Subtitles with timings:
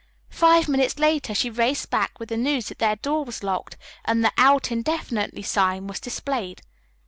[0.31, 4.25] Five minutes later she raced back with the news that their door was locked and
[4.25, 6.63] the "out indefinitely" sign was displayed.